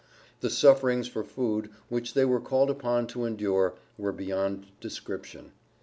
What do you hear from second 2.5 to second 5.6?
upon to endure, were beyond description.